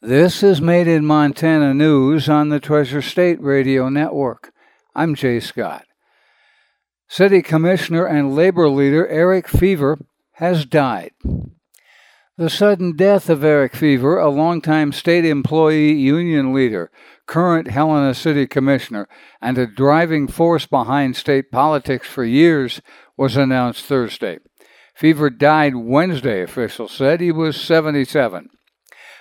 This 0.00 0.44
is 0.44 0.60
Made 0.60 0.86
in 0.86 1.04
Montana 1.04 1.74
News 1.74 2.28
on 2.28 2.50
the 2.50 2.60
Treasure 2.60 3.02
State 3.02 3.42
Radio 3.42 3.88
Network. 3.88 4.52
I'm 4.94 5.16
Jay 5.16 5.40
Scott. 5.40 5.86
City 7.08 7.42
Commissioner 7.42 8.06
and 8.06 8.32
labor 8.32 8.68
leader 8.68 9.08
Eric 9.08 9.48
Feaver 9.48 9.98
has 10.34 10.64
died. 10.64 11.10
The 12.36 12.48
sudden 12.48 12.94
death 12.94 13.28
of 13.28 13.42
Eric 13.42 13.74
Feaver, 13.74 14.20
a 14.20 14.30
longtime 14.30 14.92
state 14.92 15.24
employee 15.24 15.94
union 15.94 16.54
leader, 16.54 16.92
current 17.26 17.68
Helena 17.68 18.14
City 18.14 18.46
Commissioner, 18.46 19.08
and 19.42 19.58
a 19.58 19.66
driving 19.66 20.28
force 20.28 20.64
behind 20.64 21.16
state 21.16 21.50
politics 21.50 22.06
for 22.06 22.24
years, 22.24 22.80
was 23.16 23.36
announced 23.36 23.84
Thursday. 23.84 24.38
Feaver 24.94 25.28
died 25.28 25.74
Wednesday, 25.74 26.40
officials 26.40 26.92
said. 26.92 27.20
He 27.20 27.32
was 27.32 27.60
77. 27.60 28.50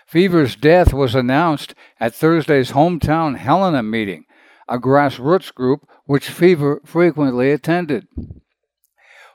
Feaver's 0.07 0.55
death 0.55 0.93
was 0.93 1.15
announced 1.15 1.75
at 1.99 2.15
Thursday's 2.15 2.71
hometown 2.71 3.37
Helena 3.37 3.83
meeting, 3.83 4.23
a 4.69 4.79
grassroots 4.79 5.53
group 5.53 5.85
which 6.05 6.29
Feaver 6.29 6.81
frequently 6.85 7.51
attended. 7.51 8.07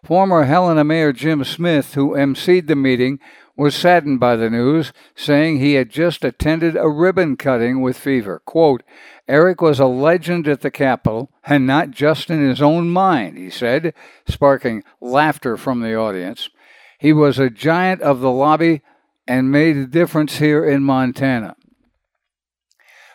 Former 0.02 0.45
Helena 0.45 0.83
Mayor 0.83 1.12
Jim 1.12 1.45
Smith, 1.45 1.92
who 1.92 2.12
emceed 2.12 2.69
the 2.69 2.74
meeting, 2.74 3.20
was 3.55 3.74
saddened 3.74 4.19
by 4.19 4.34
the 4.34 4.48
news, 4.48 4.95
saying 5.14 5.59
he 5.59 5.74
had 5.74 5.91
just 5.91 6.24
attended 6.24 6.75
a 6.75 6.89
ribbon 6.89 7.36
cutting 7.36 7.83
with 7.83 7.98
Feaver. 7.98 8.41
Quote, 8.47 8.83
Eric 9.28 9.61
was 9.61 9.78
a 9.78 9.86
legend 9.86 10.48
at 10.48 10.62
the 10.62 10.70
Capitol, 10.70 11.30
and 11.45 11.66
not 11.66 11.91
just 11.91 12.30
in 12.30 12.48
his 12.48 12.62
own 12.62 12.89
mind, 12.89 13.36
he 13.36 13.50
said, 13.50 13.92
sparking 14.27 14.83
laughter 15.02 15.59
from 15.59 15.80
the 15.80 15.95
audience. 15.95 16.48
He 16.98 17.12
was 17.12 17.39
a 17.39 17.50
giant 17.50 18.00
of 18.00 18.20
the 18.20 18.30
lobby 18.30 18.80
and 19.32 19.50
made 19.50 19.78
a 19.78 19.86
difference 19.86 20.36
here 20.36 20.62
in 20.62 20.82
Montana. 20.82 21.56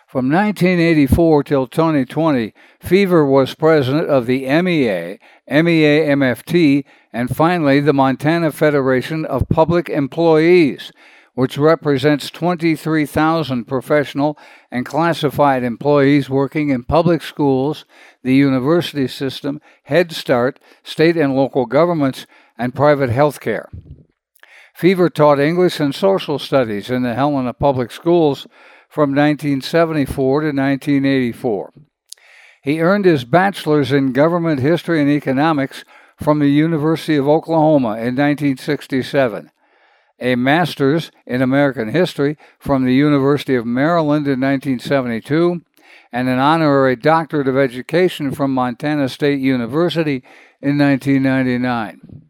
From 0.07 0.31
1984 0.31 1.43
till 1.43 1.67
2020, 1.67 2.55
Feaver 2.79 3.23
was 3.23 3.53
president 3.53 4.09
of 4.09 4.25
the 4.25 4.39
MEA, 4.63 5.19
MEA 5.47 6.07
MFT, 6.07 6.85
and 7.13 7.35
finally 7.35 7.79
the 7.79 7.93
Montana 7.93 8.51
Federation 8.51 9.25
of 9.25 9.47
Public 9.47 9.89
Employees, 9.89 10.91
which 11.35 11.59
represents 11.59 12.31
23,000 12.31 13.65
professional 13.65 14.39
and 14.71 14.87
classified 14.87 15.63
employees 15.63 16.31
working 16.31 16.69
in 16.69 16.83
public 16.83 17.21
schools, 17.21 17.85
the 18.23 18.33
university 18.33 19.07
system, 19.07 19.61
Head 19.83 20.11
Start, 20.11 20.59
state 20.81 21.15
and 21.15 21.35
local 21.35 21.67
governments, 21.67 22.25
and 22.57 22.73
private 22.73 23.11
health 23.11 23.39
care. 23.39 23.69
Feaver 24.77 25.09
taught 25.09 25.39
English 25.39 25.79
and 25.79 25.95
social 25.95 26.37
studies 26.37 26.91
in 26.91 27.01
the 27.01 27.15
Helena 27.15 27.51
Public 27.51 27.89
Schools 27.89 28.45
from 28.87 29.09
1974 29.09 30.41
to 30.41 30.47
1984. 30.49 31.73
He 32.61 32.79
earned 32.79 33.05
his 33.05 33.25
bachelor's 33.25 33.91
in 33.91 34.11
government 34.11 34.59
history 34.59 35.01
and 35.01 35.09
economics 35.09 35.83
from 36.15 36.37
the 36.37 36.51
University 36.51 37.15
of 37.15 37.27
Oklahoma 37.27 37.93
in 37.93 38.13
1967, 38.15 39.49
a 40.19 40.35
master's 40.35 41.09
in 41.25 41.41
American 41.41 41.89
history 41.89 42.37
from 42.59 42.85
the 42.85 42.93
University 42.93 43.55
of 43.55 43.65
Maryland 43.65 44.27
in 44.27 44.39
1972, 44.39 45.63
and 46.11 46.29
an 46.29 46.37
honorary 46.37 46.95
doctorate 46.95 47.47
of 47.47 47.57
education 47.57 48.29
from 48.29 48.53
Montana 48.53 49.09
State 49.09 49.39
University 49.39 50.23
in 50.61 50.77
1999. 50.77 52.26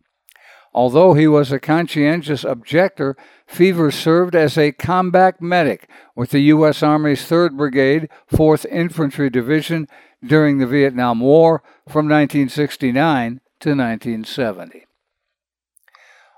Although 0.78 1.16
he 1.16 1.26
was 1.26 1.52
a 1.52 1.60
conscientious 1.60 2.44
objector, 2.44 3.18
Feaver 3.48 3.90
served 3.90 4.36
as 4.36 4.60
a 4.60 4.72
combat 4.72 5.42
medic 5.42 5.90
with 6.16 6.30
the 6.30 6.42
U.S. 6.54 6.84
Army's 6.84 7.28
3rd 7.28 7.58
Brigade, 7.58 8.10
4th 8.32 8.64
Infantry 8.68 9.32
Division 9.32 9.88
during 10.24 10.60
the 10.60 10.68
Vietnam 10.68 11.20
War 11.20 11.64
from 11.88 12.08
1969 12.08 13.42
to 13.60 13.70
1970. 13.70 14.86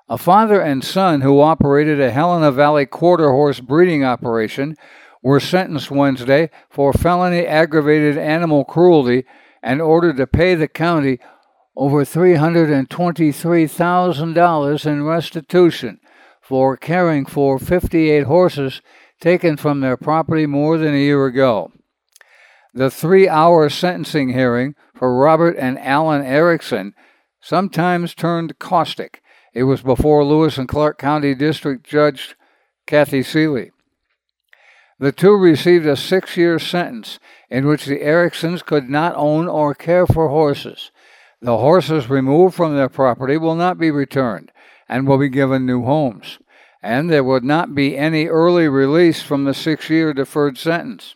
A 0.08 0.18
father 0.18 0.62
and 0.62 0.86
son 0.86 1.20
who 1.20 1.42
operated 1.42 2.00
a 2.00 2.10
Helena 2.10 2.54
Valley 2.54 2.86
quarter 2.86 3.32
horse 3.32 3.60
breeding 3.60 4.06
operation 4.06 4.78
were 5.22 5.42
sentenced 5.42 5.92
Wednesday 5.92 6.50
for 6.70 6.94
felony 6.94 7.46
aggravated 7.46 8.18
animal 8.18 8.64
cruelty 8.64 9.26
and 9.62 9.82
ordered 9.82 10.16
to 10.16 10.26
pay 10.26 10.56
the 10.56 10.70
county 10.70 11.20
over 11.80 12.04
$323,000 12.04 14.86
in 14.86 15.04
restitution 15.04 16.00
for 16.42 16.76
caring 16.76 17.26
for 17.26 17.58
58 17.58 18.26
horses 18.26 18.82
taken 19.22 19.56
from 19.56 19.80
their 19.80 19.96
property 19.96 20.46
more 20.46 20.78
than 20.78 20.94
a 20.94 20.98
year 20.98 21.26
ago. 21.26 21.72
The 22.74 22.92
three 22.92 23.30
hour 23.30 23.70
sentencing 23.70 24.34
hearing 24.34 24.76
for 24.94 25.18
Robert 25.18 25.56
and 25.58 25.80
Alan 25.80 26.26
Erickson 26.26 26.94
sometimes 27.40 28.14
turned 28.14 28.60
caustic. 28.60 29.22
It 29.54 29.64
was 29.64 29.82
before 29.82 30.26
Lewis 30.26 30.58
and 30.58 30.68
Clark 30.68 30.98
County 30.98 31.34
District 31.34 31.88
Judge 31.88 32.36
Kathy 32.88 33.24
Seeley. 33.24 33.72
The 35.00 35.14
two 35.14 35.32
received 35.32 35.86
a 35.86 35.96
six 35.96 36.36
year 36.36 36.60
sentence 36.60 37.20
in 37.50 37.68
which 37.68 37.86
the 37.86 38.02
Ericksons 38.02 38.66
could 38.66 38.90
not 38.90 39.16
own 39.16 39.48
or 39.48 39.74
care 39.74 40.06
for 40.06 40.28
horses. 40.28 40.92
The 41.42 41.58
horses 41.58 42.10
removed 42.10 42.56
from 42.56 42.76
their 42.76 42.90
property 42.90 43.38
will 43.38 43.56
not 43.56 43.78
be 43.78 43.92
returned 43.92 44.52
and 44.90 45.08
will 45.08 45.18
be 45.18 45.30
given 45.30 45.66
new 45.66 45.84
homes, 45.84 46.40
and 46.84 47.10
there 47.10 47.24
would 47.24 47.46
not 47.46 47.74
be 47.74 47.98
any 47.98 48.28
early 48.28 48.68
release 48.68 49.22
from 49.22 49.46
the 49.46 49.54
six 49.54 49.90
year 49.90 50.14
deferred 50.14 50.58
sentence. 50.58 51.16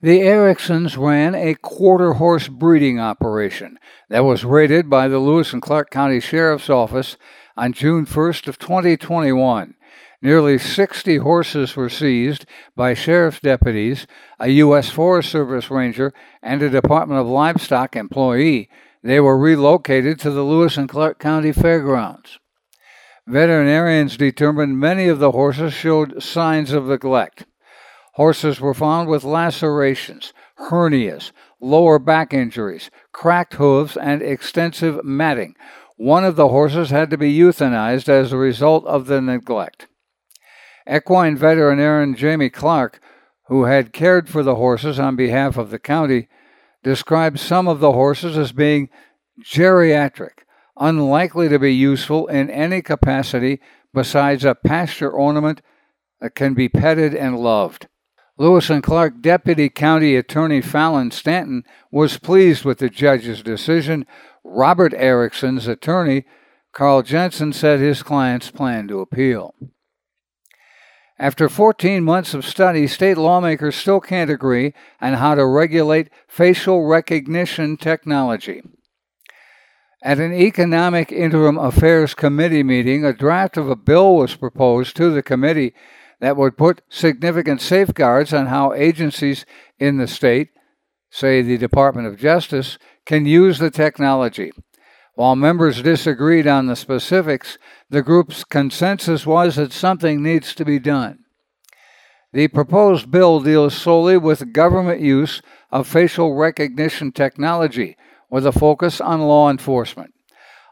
The 0.00 0.20
Ericksons 0.20 0.96
ran 0.96 1.34
a 1.34 1.54
quarter 1.54 2.12
horse 2.14 2.46
breeding 2.46 3.00
operation 3.00 3.78
that 4.08 4.24
was 4.24 4.44
raided 4.44 4.88
by 4.88 5.08
the 5.08 5.18
Lewis 5.18 5.52
and 5.52 5.62
Clark 5.62 5.90
County 5.90 6.20
Sheriff's 6.20 6.70
Office 6.70 7.16
on 7.56 7.72
June 7.72 8.06
1st 8.06 8.46
of 8.46 8.58
2021. 8.58 9.74
Nearly 10.22 10.58
60 10.58 11.16
horses 11.18 11.74
were 11.74 11.88
seized 11.88 12.46
by 12.76 12.94
sheriff's 12.94 13.40
deputies, 13.40 14.06
a 14.38 14.48
U.S. 14.48 14.90
Forest 14.90 15.30
Service 15.30 15.70
ranger, 15.70 16.12
and 16.42 16.62
a 16.62 16.70
Department 16.70 17.20
of 17.20 17.26
Livestock 17.26 17.96
employee 17.96 18.68
they 19.08 19.20
were 19.20 19.38
relocated 19.38 20.18
to 20.20 20.30
the 20.30 20.42
Lewis 20.42 20.76
and 20.76 20.88
Clark 20.88 21.18
County 21.18 21.52
Fairgrounds. 21.52 22.38
Veterinarians 23.26 24.16
determined 24.16 24.78
many 24.78 25.08
of 25.08 25.18
the 25.18 25.32
horses 25.32 25.72
showed 25.72 26.22
signs 26.22 26.72
of 26.72 26.86
neglect. 26.86 27.44
Horses 28.14 28.60
were 28.60 28.74
found 28.74 29.08
with 29.08 29.24
lacerations, 29.24 30.32
hernias, 30.70 31.32
lower 31.60 31.98
back 31.98 32.32
injuries, 32.32 32.90
cracked 33.12 33.54
hooves, 33.54 33.96
and 33.96 34.22
extensive 34.22 35.04
matting. 35.04 35.54
One 35.96 36.24
of 36.24 36.36
the 36.36 36.48
horses 36.48 36.90
had 36.90 37.10
to 37.10 37.18
be 37.18 37.36
euthanized 37.36 38.08
as 38.08 38.32
a 38.32 38.36
result 38.36 38.86
of 38.86 39.06
the 39.06 39.20
neglect. 39.20 39.88
Equine 40.88 41.36
veterinarian 41.36 42.14
Jamie 42.14 42.50
Clark, 42.50 43.00
who 43.48 43.64
had 43.64 43.92
cared 43.92 44.28
for 44.28 44.42
the 44.42 44.54
horses 44.54 45.00
on 45.00 45.16
behalf 45.16 45.56
of 45.56 45.70
the 45.70 45.78
county, 45.78 46.28
describes 46.86 47.40
some 47.40 47.66
of 47.66 47.80
the 47.80 47.90
horses 47.90 48.38
as 48.38 48.52
being 48.52 48.88
geriatric, 49.42 50.44
unlikely 50.78 51.48
to 51.48 51.58
be 51.58 51.74
useful 51.74 52.28
in 52.28 52.48
any 52.48 52.80
capacity 52.80 53.60
besides 53.92 54.44
a 54.44 54.54
pasture 54.54 55.10
ornament 55.10 55.60
that 56.20 56.36
can 56.36 56.54
be 56.54 56.68
petted 56.68 57.12
and 57.12 57.36
loved. 57.40 57.88
Lewis 58.38 58.70
and 58.70 58.84
Clark 58.84 59.20
Deputy 59.20 59.68
County 59.68 60.14
Attorney 60.14 60.60
Fallon 60.60 61.10
Stanton 61.10 61.64
was 61.90 62.18
pleased 62.18 62.64
with 62.64 62.78
the 62.78 62.88
judge's 62.88 63.42
decision. 63.42 64.06
Robert 64.44 64.94
Erickson's 64.94 65.66
attorney, 65.66 66.24
Carl 66.72 67.02
Jensen, 67.02 67.52
said 67.52 67.80
his 67.80 68.04
clients 68.04 68.52
plan 68.52 68.86
to 68.86 69.00
appeal. 69.00 69.56
After 71.18 71.48
14 71.48 72.04
months 72.04 72.34
of 72.34 72.44
study, 72.44 72.86
state 72.86 73.16
lawmakers 73.16 73.74
still 73.74 74.00
can't 74.00 74.30
agree 74.30 74.74
on 75.00 75.14
how 75.14 75.34
to 75.34 75.46
regulate 75.46 76.10
facial 76.28 76.84
recognition 76.86 77.78
technology. 77.78 78.62
At 80.02 80.18
an 80.18 80.34
Economic 80.34 81.10
Interim 81.10 81.56
Affairs 81.56 82.12
Committee 82.12 82.62
meeting, 82.62 83.02
a 83.04 83.14
draft 83.14 83.56
of 83.56 83.70
a 83.70 83.76
bill 83.76 84.16
was 84.16 84.36
proposed 84.36 84.94
to 84.96 85.10
the 85.10 85.22
committee 85.22 85.72
that 86.20 86.36
would 86.36 86.58
put 86.58 86.82
significant 86.90 87.62
safeguards 87.62 88.34
on 88.34 88.46
how 88.46 88.74
agencies 88.74 89.46
in 89.78 89.96
the 89.96 90.06
state, 90.06 90.50
say 91.10 91.40
the 91.40 91.56
Department 91.56 92.06
of 92.06 92.18
Justice, 92.18 92.78
can 93.06 93.24
use 93.24 93.58
the 93.58 93.70
technology. 93.70 94.52
While 95.16 95.34
members 95.34 95.80
disagreed 95.80 96.46
on 96.46 96.66
the 96.66 96.76
specifics, 96.76 97.56
the 97.88 98.02
group's 98.02 98.44
consensus 98.44 99.24
was 99.24 99.56
that 99.56 99.72
something 99.72 100.22
needs 100.22 100.54
to 100.54 100.64
be 100.64 100.78
done. 100.78 101.20
The 102.34 102.48
proposed 102.48 103.10
bill 103.10 103.40
deals 103.40 103.74
solely 103.74 104.18
with 104.18 104.52
government 104.52 105.00
use 105.00 105.40
of 105.70 105.88
facial 105.88 106.34
recognition 106.34 107.12
technology, 107.12 107.96
with 108.28 108.46
a 108.46 108.52
focus 108.52 109.00
on 109.00 109.22
law 109.22 109.48
enforcement. 109.48 110.12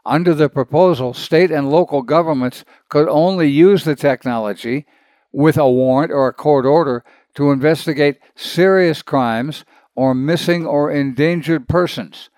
Under 0.05 0.35
the 0.35 0.47
proposal, 0.47 1.15
state 1.15 1.49
and 1.49 1.71
local 1.71 2.03
governments 2.03 2.63
could 2.87 3.09
only 3.09 3.49
use 3.49 3.83
the 3.83 3.95
technology 3.95 4.85
with 5.31 5.57
a 5.57 5.67
warrant 5.67 6.11
or 6.11 6.27
a 6.27 6.33
court 6.33 6.67
order 6.67 7.03
to 7.33 7.49
investigate 7.49 8.19
serious 8.35 9.01
crimes 9.01 9.65
or 9.95 10.13
missing 10.13 10.67
or 10.67 10.91
endangered 10.91 11.67
persons. 11.67 12.29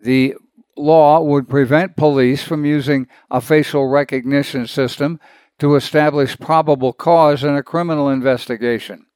The 0.00 0.34
law 0.76 1.20
would 1.20 1.48
prevent 1.48 1.96
police 1.96 2.42
from 2.42 2.64
using 2.64 3.06
a 3.30 3.40
facial 3.40 3.88
recognition 3.88 4.66
system 4.66 5.20
to 5.58 5.74
establish 5.74 6.38
probable 6.38 6.92
cause 6.92 7.44
in 7.44 7.54
a 7.54 7.62
criminal 7.62 8.08
investigation. 8.08 9.06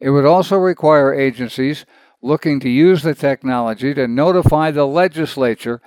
It 0.00 0.10
would 0.10 0.24
also 0.24 0.56
require 0.56 1.14
agencies 1.14 1.84
looking 2.22 2.60
to 2.60 2.68
use 2.68 3.02
the 3.02 3.14
technology 3.14 3.94
to 3.94 4.06
notify 4.06 4.70
the 4.70 4.86
legislature 4.86 5.80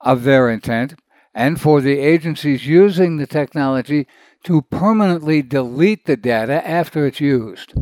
of 0.00 0.24
their 0.24 0.50
intent 0.50 0.94
and 1.34 1.60
for 1.60 1.80
the 1.80 1.98
agencies 1.98 2.66
using 2.66 3.16
the 3.16 3.26
technology 3.26 4.06
to 4.44 4.62
permanently 4.62 5.42
delete 5.42 6.04
the 6.04 6.16
data 6.16 6.66
after 6.66 7.06
it's 7.06 7.20
used. 7.20 7.74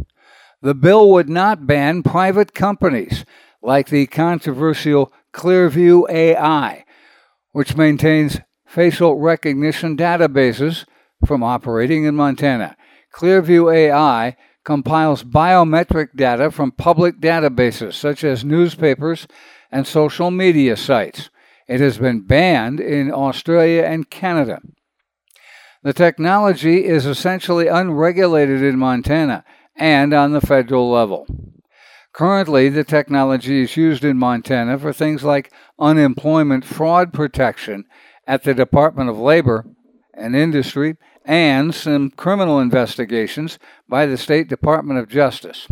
The 0.62 0.74
bill 0.74 1.10
would 1.10 1.28
not 1.28 1.66
ban 1.66 2.02
private 2.02 2.54
companies 2.54 3.24
like 3.62 3.88
the 3.88 4.06
controversial 4.06 5.12
Clearview 5.36 6.08
AI, 6.08 6.86
which 7.52 7.76
maintains 7.76 8.40
facial 8.66 9.18
recognition 9.18 9.94
databases 9.94 10.86
from 11.26 11.42
operating 11.42 12.04
in 12.04 12.16
Montana. 12.16 12.74
Clearview 13.14 13.72
AI 13.72 14.34
compiles 14.64 15.22
biometric 15.22 16.16
data 16.16 16.50
from 16.50 16.72
public 16.72 17.20
databases 17.20 17.92
such 17.92 18.24
as 18.24 18.44
newspapers 18.44 19.26
and 19.70 19.86
social 19.86 20.30
media 20.30 20.74
sites. 20.74 21.28
It 21.68 21.80
has 21.80 21.98
been 21.98 22.26
banned 22.26 22.80
in 22.80 23.12
Australia 23.12 23.82
and 23.82 24.08
Canada. 24.08 24.60
The 25.82 25.92
technology 25.92 26.86
is 26.86 27.04
essentially 27.04 27.68
unregulated 27.68 28.62
in 28.62 28.78
Montana 28.78 29.44
and 29.76 30.14
on 30.14 30.32
the 30.32 30.40
federal 30.40 30.90
level. 30.90 31.26
Currently, 32.16 32.70
the 32.70 32.82
technology 32.82 33.60
is 33.60 33.76
used 33.76 34.02
in 34.02 34.16
Montana 34.16 34.78
for 34.78 34.90
things 34.90 35.22
like 35.22 35.52
unemployment 35.78 36.64
fraud 36.64 37.12
protection 37.12 37.84
at 38.26 38.42
the 38.42 38.54
Department 38.54 39.10
of 39.10 39.18
Labor 39.18 39.66
and 40.14 40.34
Industry 40.34 40.96
and 41.26 41.74
some 41.74 42.08
criminal 42.08 42.58
investigations 42.58 43.58
by 43.86 44.06
the 44.06 44.16
State 44.16 44.48
Department 44.48 44.98
of 44.98 45.10
Justice. 45.10 45.68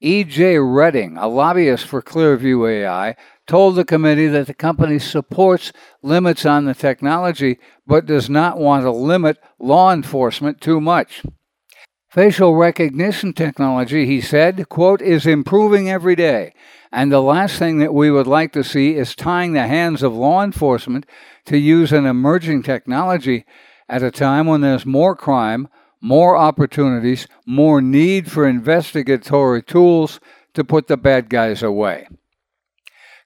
E.J. 0.00 0.60
Redding, 0.60 1.18
a 1.18 1.28
lobbyist 1.28 1.84
for 1.84 2.00
Clearview 2.00 2.66
AI, 2.66 3.14
told 3.46 3.74
the 3.74 3.84
committee 3.84 4.28
that 4.28 4.46
the 4.46 4.54
company 4.54 4.98
supports 4.98 5.72
limits 6.00 6.46
on 6.46 6.64
the 6.64 6.74
technology 6.74 7.58
but 7.86 8.06
does 8.06 8.30
not 8.30 8.56
want 8.56 8.82
to 8.84 8.90
limit 8.90 9.36
law 9.58 9.92
enforcement 9.92 10.62
too 10.62 10.80
much. 10.80 11.22
Facial 12.14 12.54
recognition 12.54 13.32
technology, 13.32 14.06
he 14.06 14.20
said, 14.20 14.68
quote, 14.68 15.02
is 15.02 15.26
improving 15.26 15.90
every 15.90 16.14
day, 16.14 16.54
and 16.92 17.10
the 17.10 17.20
last 17.20 17.58
thing 17.58 17.78
that 17.78 17.92
we 17.92 18.08
would 18.08 18.28
like 18.28 18.52
to 18.52 18.62
see 18.62 18.94
is 18.94 19.16
tying 19.16 19.52
the 19.52 19.66
hands 19.66 20.00
of 20.00 20.14
law 20.14 20.40
enforcement 20.44 21.06
to 21.44 21.58
use 21.58 21.90
an 21.90 22.06
emerging 22.06 22.62
technology 22.62 23.44
at 23.88 24.04
a 24.04 24.12
time 24.12 24.46
when 24.46 24.60
there's 24.60 24.86
more 24.86 25.16
crime, 25.16 25.66
more 26.00 26.36
opportunities, 26.36 27.26
more 27.46 27.82
need 27.82 28.30
for 28.30 28.46
investigatory 28.46 29.60
tools 29.60 30.20
to 30.52 30.62
put 30.62 30.86
the 30.86 30.96
bad 30.96 31.28
guys 31.28 31.64
away. 31.64 32.06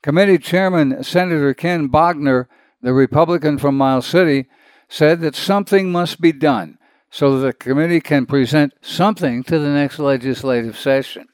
Committee 0.02 0.38
Chairman 0.38 1.04
Senator 1.04 1.52
Ken 1.52 1.90
Bogner, 1.90 2.46
the 2.80 2.94
Republican 2.94 3.58
from 3.58 3.76
Miles 3.76 4.06
City, 4.06 4.46
said 4.88 5.20
that 5.20 5.34
something 5.34 5.92
must 5.92 6.22
be 6.22 6.32
done 6.32 6.77
so 7.10 7.38
that 7.38 7.46
the 7.46 7.52
committee 7.52 8.00
can 8.00 8.26
present 8.26 8.74
something 8.80 9.42
to 9.44 9.58
the 9.58 9.68
next 9.68 9.98
legislative 9.98 10.78
session. 10.78 11.26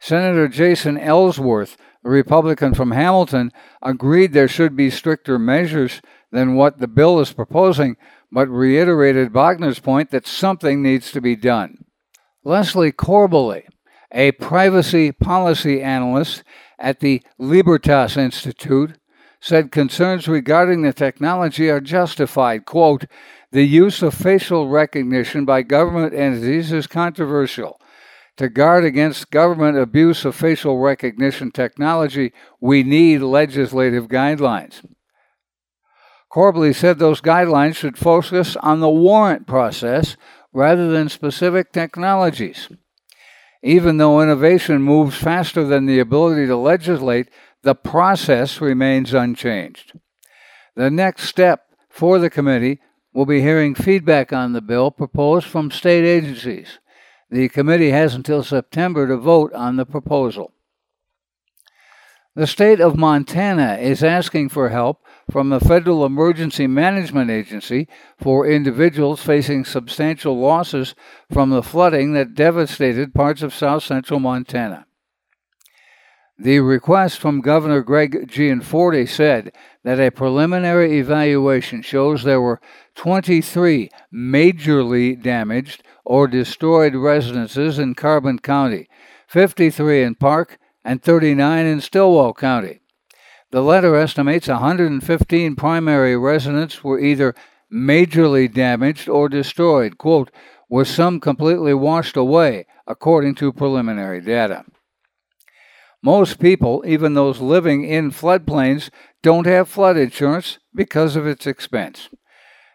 Senator 0.00 0.48
Jason 0.48 0.98
Ellsworth, 0.98 1.76
a 2.04 2.10
Republican 2.10 2.74
from 2.74 2.90
Hamilton, 2.90 3.50
agreed 3.82 4.32
there 4.32 4.48
should 4.48 4.76
be 4.76 4.90
stricter 4.90 5.38
measures 5.38 6.02
than 6.30 6.54
what 6.56 6.78
the 6.78 6.88
bill 6.88 7.20
is 7.20 7.32
proposing, 7.32 7.96
but 8.30 8.48
reiterated 8.48 9.32
Bogner's 9.32 9.78
point 9.78 10.10
that 10.10 10.26
something 10.26 10.82
needs 10.82 11.10
to 11.12 11.20
be 11.20 11.36
done. 11.36 11.84
Leslie 12.42 12.92
Corbally, 12.92 13.62
a 14.12 14.32
privacy 14.32 15.12
policy 15.12 15.80
analyst 15.80 16.42
at 16.78 17.00
the 17.00 17.22
Libertas 17.38 18.16
Institute, 18.18 18.98
said 19.40 19.70
concerns 19.70 20.26
regarding 20.26 20.82
the 20.82 20.92
technology 20.92 21.70
are 21.70 21.80
justified. 21.80 22.64
Quote, 22.64 23.04
the 23.54 23.64
use 23.64 24.02
of 24.02 24.12
facial 24.12 24.68
recognition 24.68 25.44
by 25.44 25.62
government 25.62 26.12
entities 26.12 26.72
is 26.72 26.88
controversial. 26.88 27.80
To 28.38 28.48
guard 28.48 28.84
against 28.84 29.30
government 29.30 29.78
abuse 29.78 30.24
of 30.24 30.34
facial 30.34 30.78
recognition 30.80 31.52
technology, 31.52 32.32
we 32.60 32.82
need 32.82 33.18
legislative 33.18 34.08
guidelines. 34.08 34.84
Corbally 36.32 36.74
said 36.74 36.98
those 36.98 37.20
guidelines 37.20 37.76
should 37.76 37.96
focus 37.96 38.56
on 38.56 38.80
the 38.80 38.90
warrant 38.90 39.46
process 39.46 40.16
rather 40.52 40.90
than 40.90 41.08
specific 41.08 41.70
technologies. 41.70 42.68
Even 43.62 43.98
though 43.98 44.20
innovation 44.20 44.82
moves 44.82 45.16
faster 45.16 45.62
than 45.62 45.86
the 45.86 46.00
ability 46.00 46.48
to 46.48 46.56
legislate, 46.56 47.28
the 47.62 47.76
process 47.76 48.60
remains 48.60 49.14
unchanged. 49.14 49.92
The 50.74 50.90
next 50.90 51.28
step 51.28 51.66
for 51.88 52.18
the 52.18 52.30
committee 52.30 52.80
will 53.14 53.24
be 53.24 53.40
hearing 53.40 53.74
feedback 53.74 54.32
on 54.32 54.52
the 54.52 54.60
bill 54.60 54.90
proposed 54.90 55.46
from 55.46 55.70
state 55.70 56.04
agencies. 56.04 56.80
The 57.30 57.48
committee 57.48 57.90
has 57.90 58.14
until 58.14 58.42
September 58.42 59.08
to 59.08 59.16
vote 59.16 59.52
on 59.54 59.76
the 59.76 59.86
proposal. 59.86 60.52
The 62.36 62.48
state 62.48 62.80
of 62.80 62.96
Montana 62.96 63.78
is 63.80 64.02
asking 64.02 64.48
for 64.48 64.70
help 64.70 65.04
from 65.30 65.50
the 65.50 65.60
Federal 65.60 66.04
Emergency 66.04 66.66
Management 66.66 67.30
Agency 67.30 67.86
for 68.18 68.44
individuals 68.44 69.22
facing 69.22 69.64
substantial 69.64 70.36
losses 70.36 70.96
from 71.32 71.50
the 71.50 71.62
flooding 71.62 72.12
that 72.14 72.34
devastated 72.34 73.14
parts 73.14 73.42
of 73.42 73.54
south 73.54 73.84
central 73.84 74.18
Montana. 74.18 74.86
The 76.38 76.58
request 76.58 77.20
from 77.20 77.42
Governor 77.42 77.82
Greg 77.82 78.28
Gianforte 78.28 79.06
said 79.06 79.52
that 79.84 80.00
a 80.00 80.10
preliminary 80.10 80.98
evaluation 80.98 81.80
shows 81.80 82.24
there 82.24 82.40
were 82.40 82.60
23 82.96 83.88
majorly 84.12 85.20
damaged 85.22 85.84
or 86.04 86.26
destroyed 86.26 86.96
residences 86.96 87.78
in 87.78 87.94
Carbon 87.94 88.40
County, 88.40 88.88
53 89.28 90.02
in 90.02 90.16
Park, 90.16 90.58
and 90.84 91.00
39 91.00 91.66
in 91.66 91.80
Stilwell 91.80 92.34
County. 92.34 92.80
The 93.52 93.62
letter 93.62 93.94
estimates 93.94 94.48
115 94.48 95.54
primary 95.54 96.16
residents 96.16 96.82
were 96.82 96.98
either 96.98 97.36
majorly 97.72 98.52
damaged 98.52 99.08
or 99.08 99.28
destroyed, 99.28 99.98
quote, 99.98 100.32
with 100.68 100.88
some 100.88 101.20
completely 101.20 101.74
washed 101.74 102.16
away, 102.16 102.66
according 102.88 103.36
to 103.36 103.52
preliminary 103.52 104.20
data. 104.20 104.64
Most 106.04 106.38
people, 106.38 106.84
even 106.86 107.14
those 107.14 107.40
living 107.40 107.84
in 107.84 108.10
floodplains, 108.10 108.90
don't 109.22 109.46
have 109.46 109.70
flood 109.70 109.96
insurance 109.96 110.58
because 110.74 111.16
of 111.16 111.26
its 111.26 111.46
expense. 111.46 112.10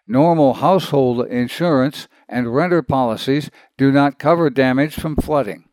Normal 0.07 0.55
household 0.55 1.27
insurance 1.27 2.07
and 2.27 2.55
renter 2.55 2.81
policies 2.81 3.51
do 3.77 3.91
not 3.91 4.17
cover 4.17 4.49
damage 4.49 4.95
from 4.95 5.15
flooding. 5.15 5.65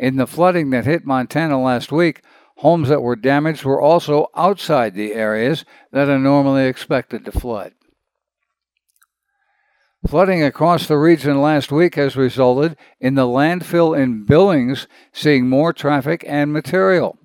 In 0.00 0.16
the 0.16 0.26
flooding 0.26 0.70
that 0.70 0.84
hit 0.84 1.06
Montana 1.06 1.62
last 1.62 1.92
week, 1.92 2.22
homes 2.56 2.88
that 2.88 3.02
were 3.02 3.14
damaged 3.14 3.64
were 3.64 3.80
also 3.80 4.26
outside 4.34 4.96
the 4.96 5.12
areas 5.12 5.64
that 5.92 6.08
are 6.08 6.18
normally 6.18 6.66
expected 6.66 7.24
to 7.24 7.30
flood. 7.30 7.72
Flooding 10.06 10.42
across 10.42 10.86
the 10.86 10.98
region 10.98 11.40
last 11.40 11.72
week 11.72 11.94
has 11.94 12.14
resulted 12.14 12.76
in 13.00 13.14
the 13.14 13.26
landfill 13.26 13.98
in 13.98 14.24
Billings 14.24 14.86
seeing 15.12 15.48
more 15.48 15.72
traffic 15.72 16.22
and 16.28 16.52
material. 16.52 17.16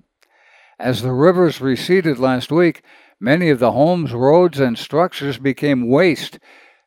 As 0.78 1.02
the 1.02 1.12
rivers 1.12 1.60
receded 1.60 2.18
last 2.18 2.50
week, 2.50 2.82
many 3.20 3.50
of 3.50 3.58
the 3.58 3.72
homes, 3.72 4.14
roads, 4.14 4.58
and 4.58 4.78
structures 4.78 5.36
became 5.36 5.90
waste. 5.90 6.38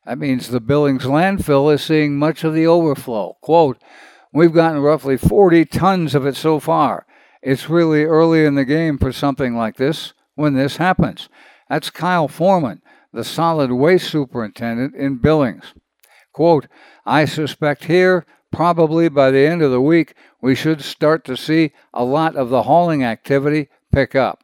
That 0.03 0.17
means 0.17 0.47
the 0.47 0.59
Billings 0.59 1.03
landfill 1.03 1.71
is 1.71 1.83
seeing 1.83 2.17
much 2.17 2.43
of 2.43 2.55
the 2.55 2.65
overflow. 2.65 3.37
Quote, 3.41 3.77
We've 4.33 4.53
gotten 4.53 4.81
roughly 4.81 5.15
40 5.15 5.65
tons 5.65 6.15
of 6.15 6.25
it 6.25 6.35
so 6.35 6.59
far. 6.59 7.05
It's 7.43 7.69
really 7.69 8.03
early 8.03 8.45
in 8.45 8.55
the 8.55 8.65
game 8.65 8.97
for 8.97 9.11
something 9.11 9.55
like 9.55 9.75
this 9.75 10.13
when 10.33 10.55
this 10.55 10.77
happens. 10.77 11.29
That's 11.69 11.91
Kyle 11.91 12.27
Foreman, 12.27 12.81
the 13.13 13.23
solid 13.23 13.71
waste 13.71 14.09
superintendent 14.09 14.95
in 14.95 15.17
Billings. 15.17 15.75
Quote, 16.33 16.67
I 17.05 17.25
suspect 17.25 17.85
here, 17.85 18.25
probably 18.51 19.07
by 19.07 19.31
the 19.31 19.45
end 19.45 19.61
of 19.61 19.71
the 19.71 19.81
week, 19.81 20.15
we 20.41 20.55
should 20.55 20.81
start 20.81 21.23
to 21.25 21.37
see 21.37 21.71
a 21.93 22.03
lot 22.03 22.35
of 22.35 22.49
the 22.49 22.63
hauling 22.63 23.03
activity 23.03 23.69
pick 23.91 24.15
up. 24.15 24.43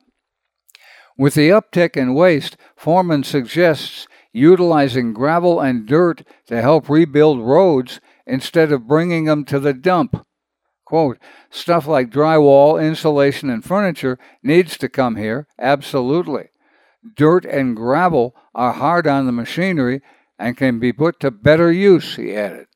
With 1.18 1.34
the 1.34 1.50
uptick 1.50 1.98
in 1.98 2.14
waste, 2.14 2.56
Foreman 2.78 3.24
suggests 3.24 4.08
utilizing 4.32 5.14
gravel 5.14 5.60
and 5.60 5.88
dirt 5.88 6.24
to 6.46 6.62
help 6.62 6.90
rebuild 6.90 7.42
roads 7.42 8.00
instead 8.26 8.72
of 8.72 8.88
bringing 8.88 9.26
them 9.26 9.44
to 9.46 9.60
the 9.60 9.74
dump. 9.74 10.26
Quote, 10.86 11.18
stuff 11.50 11.88
like 11.88 12.10
drywall, 12.10 12.82
insulation, 12.82 13.50
and 13.50 13.66
furniture 13.66 14.18
needs 14.42 14.78
to 14.78 14.90
come 14.90 15.18
here, 15.18 15.48
absolutely. 15.60 16.50
Dirt 17.16 17.46
and 17.46 17.76
gravel 17.76 18.36
are 18.54 18.74
hard 18.74 19.08
on 19.08 19.26
the 19.26 19.32
machinery 19.32 20.02
and 20.40 20.58
can 20.58 20.80
be 20.80 20.94
put 20.94 21.20
to 21.20 21.30
better 21.30 21.72
use, 21.72 22.16
he 22.16 22.34
added. 22.34 22.68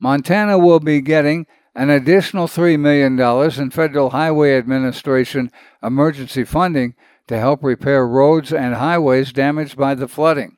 Montana 0.00 0.58
will 0.58 0.80
be 0.80 1.00
getting 1.00 1.46
an 1.74 1.88
additional 1.88 2.46
$3 2.46 2.78
million 2.78 3.18
in 3.60 3.70
Federal 3.70 4.10
Highway 4.10 4.56
Administration 4.58 5.50
emergency 5.82 6.44
funding 6.44 6.94
to 7.28 7.38
help 7.38 7.64
repair 7.64 8.06
roads 8.06 8.52
and 8.52 8.74
highways 8.74 9.32
damaged 9.32 9.76
by 9.76 9.94
the 9.94 10.08
flooding. 10.08 10.56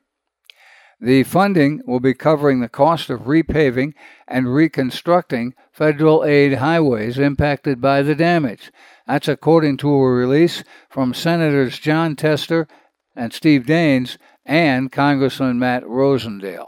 The 0.99 1.23
funding 1.23 1.81
will 1.85 1.99
be 1.99 2.15
covering 2.15 2.59
the 2.59 2.69
cost 2.69 3.11
of 3.11 3.21
repaving 3.21 3.93
and 4.27 4.53
reconstructing 4.53 5.53
federal 5.71 6.25
aid 6.25 6.55
highways 6.55 7.19
impacted 7.19 7.79
by 7.79 8.01
the 8.01 8.15
damage. 8.15 8.71
That's 9.05 9.27
according 9.27 9.77
to 9.77 9.93
a 9.93 10.11
release 10.11 10.63
from 10.89 11.13
Senators 11.13 11.77
Jon 11.77 12.15
Tester 12.15 12.67
and 13.15 13.31
Steve 13.31 13.65
Daines 13.65 14.17
and 14.47 14.91
Congressman 14.91 15.59
Matt 15.59 15.83
Rosendale. 15.83 16.67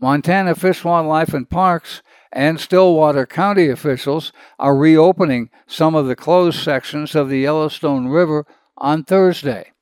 Montana 0.00 0.54
Fish, 0.54 0.84
Wildlife, 0.84 1.34
and 1.34 1.50
Parks 1.50 2.02
and 2.32 2.60
Stillwater 2.60 3.26
County 3.26 3.68
officials 3.68 4.32
are 4.58 4.76
reopening 4.76 5.50
some 5.66 5.94
of 5.94 6.06
the 6.06 6.16
closed 6.16 6.58
sections 6.58 7.14
of 7.14 7.28
the 7.28 7.40
Yellowstone 7.40 8.08
River 8.08 8.46
on 8.76 9.04
Thursday. 9.04 9.72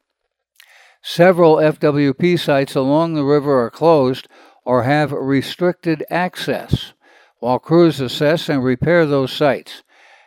Several 1.03 1.57
FWP 1.57 2.39
sites 2.39 2.75
along 2.75 3.15
the 3.15 3.25
river 3.25 3.65
are 3.65 3.71
closed 3.71 4.29
or 4.65 4.85
have 4.85 5.13
restricted 5.13 6.05
access 6.11 6.93
while 7.41 7.59
crews 7.59 8.01
assess 8.01 8.49
and 8.49 8.63
repair 8.63 9.05
those 9.05 9.33
sites. 9.33 9.83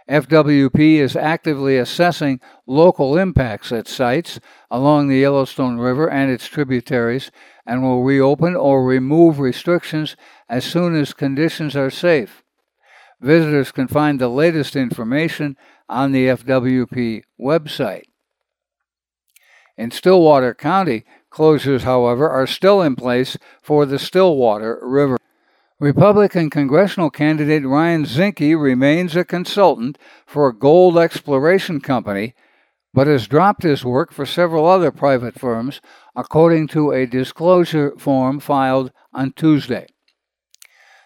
FWP 0.09 0.97
is 0.97 1.15
actively 1.15 1.77
assessing 1.77 2.39
local 2.67 3.17
impacts 3.17 3.71
at 3.71 3.87
sites 3.87 4.39
along 4.69 5.07
the 5.07 5.17
Yellowstone 5.17 5.77
River 5.77 6.07
and 6.09 6.29
its 6.29 6.47
tributaries 6.47 7.31
and 7.65 7.81
will 7.81 8.03
reopen 8.03 8.55
or 8.55 8.85
remove 8.85 9.39
restrictions 9.39 10.15
as 10.47 10.63
soon 10.63 10.95
as 10.95 11.13
conditions 11.13 11.75
are 11.75 11.89
safe. 11.89 12.43
Visitors 13.19 13.71
can 13.71 13.87
find 13.87 14.19
the 14.19 14.29
latest 14.29 14.75
information 14.75 15.57
on 15.89 16.11
the 16.11 16.27
FWP 16.27 17.23
website. 17.41 18.03
In 19.77 19.89
Stillwater 19.89 20.53
County, 20.53 21.03
closures, 21.31 21.81
however, 21.81 22.29
are 22.29 22.47
still 22.47 22.81
in 22.81 22.95
place 22.95 23.37
for 23.61 23.85
the 23.85 23.99
Stillwater 23.99 24.79
River. 24.83 25.17
Republican 25.79 26.49
congressional 26.49 27.09
candidate 27.09 27.65
Ryan 27.65 28.05
Zinke 28.05 28.57
remains 28.57 29.13
a 29.13 29.25
consultant 29.25 29.97
for 30.25 30.47
a 30.47 30.57
gold 30.57 30.97
exploration 30.97 31.81
company, 31.81 32.33
but 32.93 33.07
has 33.07 33.27
dropped 33.27 33.63
his 33.63 33.83
work 33.83 34.13
for 34.13 34.25
several 34.25 34.65
other 34.65 34.89
private 34.89 35.37
firms, 35.37 35.81
according 36.15 36.69
to 36.69 36.91
a 36.91 37.05
disclosure 37.05 37.93
form 37.97 38.39
filed 38.39 38.93
on 39.13 39.33
Tuesday. 39.33 39.87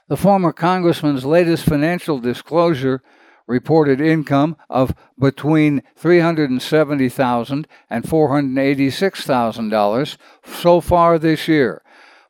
The 0.07 0.17
former 0.17 0.53
congressman's 0.53 1.25
latest 1.25 1.65
financial 1.65 2.19
disclosure 2.19 3.01
reported 3.47 3.99
income 3.99 4.55
of 4.69 4.93
between 5.19 5.81
$370,000 5.99 7.65
and 7.89 8.03
$486,000 8.03 10.17
so 10.45 10.79
far 10.79 11.17
this 11.17 11.47
year, 11.47 11.81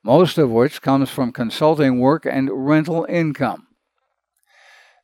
most 0.04 0.38
of 0.38 0.50
which 0.50 0.82
comes 0.82 1.10
from 1.10 1.32
consulting 1.32 2.00
work 2.00 2.26
and 2.26 2.50
rental 2.52 3.06
income. 3.10 3.68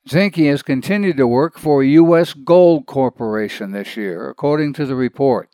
Zinke 0.08 0.48
has 0.50 0.62
continued 0.62 1.18
to 1.18 1.28
work 1.28 1.58
for 1.58 1.84
U.S. 1.84 2.34
Gold 2.34 2.86
Corporation 2.86 3.72
this 3.72 3.98
year, 3.98 4.30
according 4.30 4.74
to 4.74 4.86
the 4.86 4.96
report. 4.96 5.50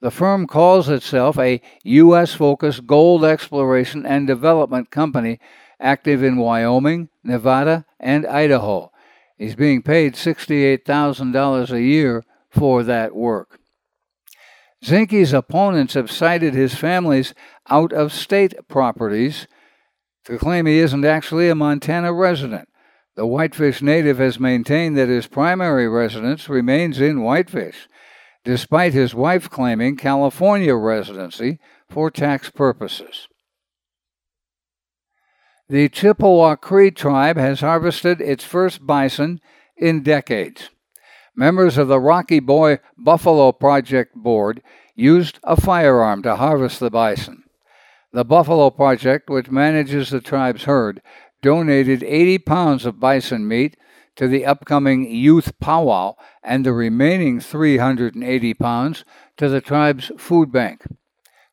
The 0.00 0.12
firm 0.12 0.46
calls 0.46 0.88
itself 0.88 1.36
a 1.38 1.60
U.S. 1.82 2.32
focused 2.32 2.86
gold 2.86 3.24
exploration 3.24 4.06
and 4.06 4.26
development 4.26 4.92
company 4.92 5.40
active 5.80 6.22
in 6.22 6.36
Wyoming, 6.36 7.08
Nevada, 7.24 7.84
and 7.98 8.24
Idaho. 8.26 8.92
He's 9.36 9.56
being 9.56 9.82
paid 9.82 10.14
$68,000 10.14 11.70
a 11.70 11.82
year 11.82 12.24
for 12.50 12.84
that 12.84 13.14
work. 13.14 13.58
Zinke's 14.84 15.32
opponents 15.32 15.94
have 15.94 16.10
cited 16.10 16.54
his 16.54 16.74
family's 16.74 17.34
out 17.70 17.92
of 17.92 18.12
state 18.12 18.54
properties 18.68 19.46
to 20.24 20.38
claim 20.38 20.66
he 20.66 20.78
isn't 20.78 21.04
actually 21.04 21.48
a 21.48 21.54
Montana 21.54 22.12
resident. 22.12 22.68
The 23.16 23.26
Whitefish 23.26 23.82
native 23.82 24.18
has 24.18 24.38
maintained 24.38 24.96
that 24.96 25.08
his 25.08 25.26
primary 25.26 25.88
residence 25.88 26.48
remains 26.48 27.00
in 27.00 27.22
Whitefish, 27.22 27.88
despite 28.44 28.92
his 28.92 29.14
wife 29.14 29.50
claiming 29.50 29.96
California 29.96 30.74
residency 30.74 31.58
for 31.90 32.10
tax 32.10 32.50
purposes. 32.50 33.26
The 35.68 35.88
Chippewa 35.88 36.56
Cree 36.56 36.90
tribe 36.90 37.36
has 37.36 37.60
harvested 37.60 38.20
its 38.20 38.44
first 38.44 38.86
bison 38.86 39.40
in 39.76 40.02
decades. 40.02 40.70
Members 41.36 41.76
of 41.76 41.88
the 41.88 42.00
Rocky 42.00 42.40
Boy 42.40 42.78
Buffalo 42.96 43.52
Project 43.52 44.14
Board 44.14 44.62
used 44.94 45.38
a 45.44 45.60
firearm 45.60 46.22
to 46.22 46.36
harvest 46.36 46.80
the 46.80 46.90
bison. 46.90 47.44
The 48.12 48.24
Buffalo 48.24 48.70
Project, 48.70 49.28
which 49.28 49.50
manages 49.50 50.10
the 50.10 50.20
tribe's 50.20 50.64
herd, 50.64 51.02
donated 51.42 52.02
80 52.02 52.38
pounds 52.38 52.86
of 52.86 52.98
bison 52.98 53.46
meat 53.46 53.76
to 54.16 54.26
the 54.26 54.46
upcoming 54.46 55.10
Youth 55.10 55.58
Powwow 55.60 56.14
and 56.42 56.64
the 56.64 56.72
remaining 56.72 57.38
380 57.38 58.54
pounds 58.54 59.04
to 59.36 59.48
the 59.48 59.60
tribe's 59.60 60.10
food 60.16 60.50
bank. 60.50 60.84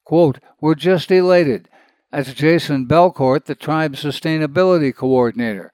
Quote, 0.05 0.39
We're 0.61 0.75
just 0.75 1.11
elated. 1.11 1.69
That's 2.11 2.33
Jason 2.33 2.87
Belcourt, 2.87 3.45
the 3.45 3.55
tribe's 3.55 4.01
sustainability 4.01 4.95
coordinator. 4.95 5.73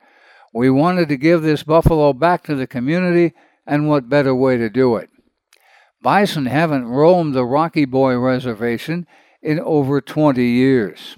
We 0.54 0.70
wanted 0.70 1.10
to 1.10 1.18
give 1.18 1.44
this 1.44 1.64
buffalo 1.64 2.12
back 2.12 2.44
to 2.46 2.56
the 2.56 2.68
community, 2.68 3.34
and 3.66 3.88
what 3.88 4.10
better 4.10 4.34
way 4.34 4.58
to 4.58 4.70
do 4.70 4.96
it? 4.96 5.10
Bison 6.02 6.48
haven't 6.48 6.88
roamed 6.88 7.36
the 7.36 7.46
Rocky 7.46 7.86
Boy 7.86 8.18
Reservation 8.18 9.06
in 9.42 9.60
over 9.60 10.02
20 10.02 10.44
years. 10.44 11.16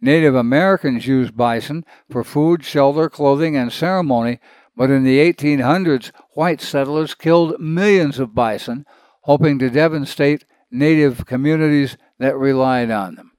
Native 0.00 0.34
Americans 0.34 1.06
used 1.06 1.36
bison 1.36 1.84
for 2.10 2.22
food, 2.22 2.64
shelter, 2.64 3.10
clothing, 3.10 3.56
and 3.56 3.72
ceremony, 3.72 4.38
but 4.76 4.90
in 4.90 5.02
the 5.02 5.18
1800s, 5.18 6.12
white 6.34 6.60
settlers 6.60 7.14
killed 7.14 7.58
millions 7.60 8.20
of 8.20 8.34
bison, 8.34 8.86
hoping 9.22 9.58
to 9.58 9.68
devastate 9.68 10.44
native 10.70 11.26
communities 11.26 11.96
that 12.18 12.36
relied 12.36 12.90
on 12.90 13.16
them. 13.16 13.32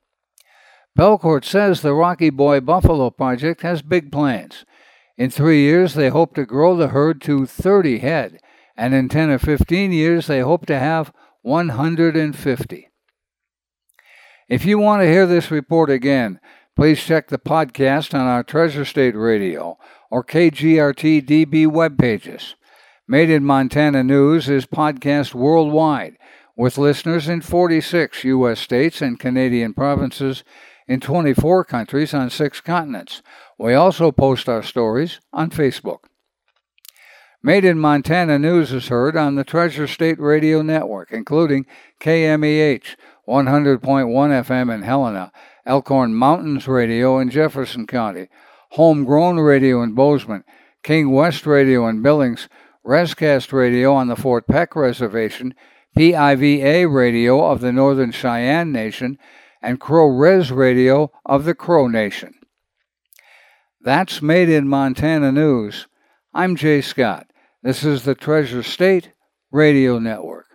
Belcourt 0.97 1.45
says 1.45 1.81
the 1.81 1.93
Rocky 1.93 2.29
Boy 2.29 2.59
Buffalo 2.59 3.09
Project 3.09 3.61
has 3.61 3.81
big 3.81 4.11
plans. 4.11 4.65
In 5.17 5.29
three 5.29 5.61
years, 5.61 5.93
they 5.93 6.09
hope 6.09 6.35
to 6.35 6.45
grow 6.45 6.75
the 6.75 6.89
herd 6.89 7.21
to 7.21 7.45
30 7.45 7.99
head, 7.99 8.39
and 8.75 8.93
in 8.93 9.07
10 9.07 9.29
or 9.29 9.39
15 9.39 9.93
years, 9.93 10.27
they 10.27 10.41
hope 10.41 10.65
to 10.65 10.77
have 10.77 11.13
150. 11.41 12.88
If 14.49 14.65
you 14.65 14.79
want 14.79 15.03
to 15.03 15.07
hear 15.07 15.27
this 15.27 15.51
report 15.51 15.91
again, 15.91 16.39
please 16.75 16.99
check 16.99 17.27
the 17.27 17.37
podcast 17.37 18.15
on 18.15 18.25
our 18.25 18.41
Treasure 18.41 18.83
State 18.83 19.15
Radio 19.15 19.77
or 20.09 20.23
KGRT 20.23 21.23
DB 21.23 21.67
web 21.67 21.99
pages. 21.99 22.55
Made 23.07 23.29
in 23.29 23.45
Montana 23.45 24.03
News 24.03 24.49
is 24.49 24.65
podcast 24.65 25.35
worldwide 25.35 26.17
with 26.57 26.79
listeners 26.79 27.27
in 27.29 27.41
46 27.41 28.23
U.S. 28.23 28.59
states 28.59 29.03
and 29.03 29.19
Canadian 29.19 29.75
provinces 29.75 30.43
in 30.87 30.99
24 30.99 31.63
countries 31.65 32.15
on 32.15 32.31
six 32.31 32.59
continents. 32.59 33.21
We 33.59 33.75
also 33.75 34.11
post 34.11 34.49
our 34.49 34.63
stories 34.63 35.19
on 35.31 35.51
Facebook. 35.51 36.05
Made 37.43 37.65
in 37.65 37.77
Montana 37.77 38.39
News 38.39 38.73
is 38.73 38.87
heard 38.87 39.15
on 39.15 39.35
the 39.35 39.43
Treasure 39.43 39.87
State 39.87 40.19
Radio 40.19 40.63
Network, 40.63 41.11
including 41.11 41.67
KMEH 42.01 42.95
100.1 43.29 43.79
FM 43.79 44.73
in 44.73 44.81
Helena, 44.81 45.31
Elkhorn 45.63 46.15
Mountains 46.15 46.67
Radio 46.67 47.19
in 47.19 47.29
Jefferson 47.29 47.85
County, 47.85 48.27
Homegrown 48.71 49.39
Radio 49.39 49.83
in 49.83 49.93
Bozeman, 49.93 50.43
King 50.81 51.11
West 51.11 51.45
Radio 51.45 51.87
in 51.87 52.01
Billings, 52.01 52.49
Rescast 52.83 53.53
Radio 53.53 53.93
on 53.93 54.07
the 54.07 54.15
Fort 54.15 54.47
Peck 54.47 54.75
Reservation, 54.75 55.53
PIVA 55.95 56.89
Radio 56.89 57.45
of 57.45 57.61
the 57.61 57.71
Northern 57.71 58.11
Cheyenne 58.11 58.71
Nation, 58.71 59.19
and 59.61 59.79
Crow 59.79 60.07
Res 60.07 60.51
Radio 60.51 61.11
of 61.23 61.43
the 61.45 61.53
Crow 61.53 61.87
Nation. 61.87 62.33
That's 63.79 64.23
Made 64.23 64.49
in 64.49 64.67
Montana 64.67 65.31
News. 65.31 65.85
I'm 66.33 66.55
Jay 66.55 66.81
Scott. 66.81 67.27
This 67.61 67.83
is 67.83 68.05
the 68.05 68.15
Treasure 68.15 68.63
State 68.63 69.11
Radio 69.51 69.99
Network. 69.99 70.48